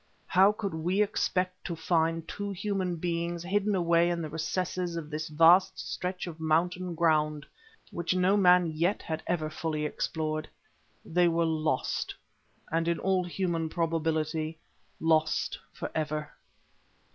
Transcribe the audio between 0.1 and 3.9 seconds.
How could we expect to find two human beings hidden